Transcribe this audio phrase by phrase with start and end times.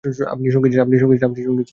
[0.33, 1.31] আপনি সঙ্গী চান।